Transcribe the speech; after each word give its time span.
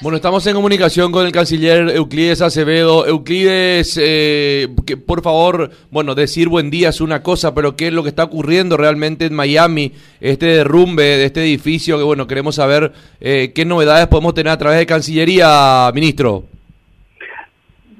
Bueno, 0.00 0.14
estamos 0.14 0.46
en 0.46 0.54
comunicación 0.54 1.10
con 1.10 1.26
el 1.26 1.32
canciller 1.32 1.88
Euclides 1.88 2.40
Acevedo. 2.40 3.04
Euclides, 3.04 3.98
eh, 4.00 4.68
por 5.04 5.22
favor, 5.22 5.70
bueno, 5.90 6.14
decir 6.14 6.48
buen 6.48 6.70
día 6.70 6.90
es 6.90 7.00
una 7.00 7.20
cosa, 7.20 7.52
pero 7.52 7.74
¿qué 7.74 7.88
es 7.88 7.92
lo 7.92 8.04
que 8.04 8.10
está 8.10 8.22
ocurriendo 8.22 8.76
realmente 8.76 9.26
en 9.26 9.34
Miami? 9.34 9.90
Este 10.20 10.46
derrumbe 10.46 11.02
de 11.02 11.24
este 11.24 11.40
edificio, 11.40 11.98
que 11.98 12.04
bueno, 12.04 12.28
queremos 12.28 12.54
saber 12.54 12.92
eh, 13.20 13.50
qué 13.52 13.64
novedades 13.64 14.06
podemos 14.06 14.34
tener 14.34 14.52
a 14.52 14.56
través 14.56 14.78
de 14.78 14.86
Cancillería, 14.86 15.90
ministro. 15.92 16.44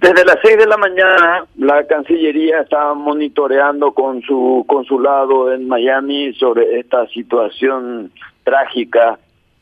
Desde 0.01 0.25
las 0.25 0.37
6 0.41 0.57
de 0.57 0.67
la 0.67 0.77
mañana, 0.77 1.47
la 1.57 1.85
Cancillería 1.85 2.61
está 2.61 2.95
monitoreando 2.95 3.91
con 3.91 4.23
su 4.23 4.65
consulado 4.69 5.53
en 5.53 5.67
Miami 5.67 6.33
sobre 6.35 6.79
esta 6.79 7.09
situación 7.09 8.13
trágica 8.45 9.19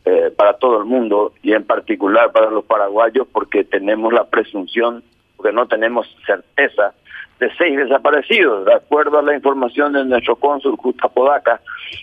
eh, 0.08 0.30
para 0.36 0.52
todo 0.54 0.78
el 0.78 0.84
mundo 0.84 1.32
y 1.42 1.52
en 1.52 1.64
particular 1.64 2.30
para 2.30 2.48
los 2.48 2.64
paraguayos 2.64 3.26
porque 3.32 3.64
tenemos 3.64 4.12
la 4.12 4.22
presunción, 4.24 5.02
porque 5.36 5.52
no 5.52 5.66
tenemos 5.66 6.06
certeza 6.24 6.94
de 7.40 7.50
seis 7.58 7.76
desaparecidos, 7.76 8.66
de 8.66 8.74
acuerdo 8.74 9.18
a 9.18 9.22
la 9.22 9.34
información 9.34 9.94
de 9.94 10.04
nuestro 10.04 10.36
cónsul 10.36 10.76
Justa 10.76 11.08
Podaca, 11.08 11.60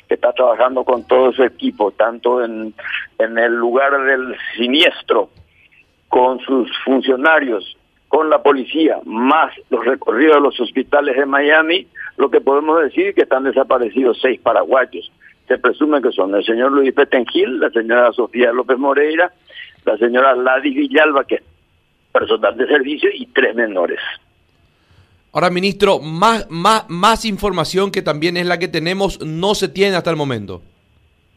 que 0.09 0.15
está 0.15 0.33
trabajando 0.33 0.83
con 0.83 1.07
todo 1.07 1.31
su 1.31 1.43
equipo, 1.43 1.91
tanto 1.91 2.43
en, 2.43 2.73
en 3.19 3.37
el 3.37 3.53
lugar 3.53 3.97
del 4.03 4.35
siniestro, 4.57 5.29
con 6.09 6.41
sus 6.41 6.69
funcionarios, 6.83 7.77
con 8.09 8.29
la 8.29 8.43
policía, 8.43 8.99
más 9.05 9.53
los 9.69 9.85
recorridos 9.85 10.35
de 10.35 10.41
los 10.41 10.59
hospitales 10.59 11.15
de 11.15 11.25
Miami, 11.25 11.87
lo 12.17 12.29
que 12.29 12.41
podemos 12.41 12.81
decir 12.83 13.07
es 13.07 13.15
que 13.15 13.21
están 13.21 13.45
desaparecidos 13.45 14.19
seis 14.21 14.41
paraguayos 14.41 15.09
se 15.47 15.57
presume 15.57 16.01
que 16.01 16.11
son 16.11 16.33
el 16.35 16.43
señor 16.43 16.71
Luis 16.71 16.93
Petengil, 16.93 17.59
la 17.59 17.69
señora 17.69 18.11
Sofía 18.13 18.51
López 18.51 18.77
Moreira, 18.77 19.31
la 19.85 19.97
señora 19.97 20.35
Ladis 20.35 20.75
Villalba, 20.75 21.25
que 21.25 21.35
es 21.35 21.43
personal 22.11 22.55
de 22.57 22.67
servicio, 22.67 23.09
y 23.13 23.25
tres 23.27 23.55
menores. 23.55 23.99
Ahora, 25.33 25.49
ministro, 25.49 25.99
más, 25.99 26.47
más, 26.49 26.85
más 26.89 27.25
información 27.25 27.91
que 27.91 28.03
también 28.03 28.37
es 28.37 28.45
la 28.45 28.59
que 28.59 28.67
tenemos 28.67 29.19
no 29.25 29.55
se 29.55 29.67
tiene 29.67 29.95
hasta 29.95 30.11
el 30.11 30.15
momento. 30.15 30.61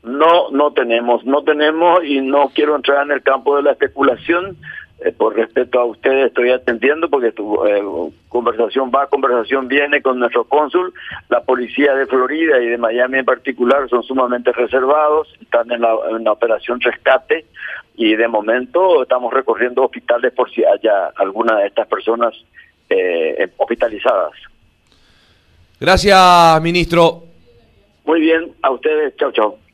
No, 0.06 0.50
no 0.52 0.72
tenemos, 0.72 1.24
no 1.24 1.42
tenemos 1.42 2.04
y 2.04 2.20
no 2.20 2.50
quiero 2.54 2.76
entrar 2.76 3.04
en 3.04 3.10
el 3.10 3.22
campo 3.22 3.56
de 3.56 3.62
la 3.62 3.72
especulación. 3.72 4.56
Eh, 5.04 5.12
por 5.12 5.36
respeto 5.36 5.78
a 5.78 5.84
ustedes 5.84 6.28
estoy 6.28 6.50
atendiendo 6.50 7.10
porque 7.10 7.30
tu 7.30 7.66
eh, 7.66 7.82
conversación 8.28 8.90
va, 8.94 9.08
conversación 9.08 9.68
viene 9.68 10.00
con 10.00 10.20
nuestro 10.20 10.44
cónsul. 10.44 10.94
La 11.28 11.40
policía 11.40 11.92
de 11.94 12.06
Florida 12.06 12.62
y 12.62 12.66
de 12.66 12.78
Miami 12.78 13.18
en 13.18 13.24
particular 13.24 13.88
son 13.90 14.04
sumamente 14.04 14.52
reservados, 14.52 15.28
están 15.42 15.70
en 15.72 15.82
la, 15.82 15.94
operación 16.32 16.80
rescate 16.80 17.44
y 17.96 18.14
de 18.14 18.28
momento 18.28 19.02
estamos 19.02 19.34
recorriendo 19.34 19.82
hospitales 19.82 20.32
por 20.32 20.50
si 20.50 20.64
haya 20.64 21.08
alguna 21.16 21.58
de 21.58 21.66
estas 21.66 21.88
personas 21.88 22.32
eh, 22.88 23.50
hospitalizadas. 23.56 24.32
Gracias, 25.80 26.62
ministro. 26.62 27.24
Muy 28.04 28.20
bien, 28.20 28.52
a 28.62 28.70
ustedes, 28.70 29.16
chao, 29.16 29.32
chao. 29.32 29.65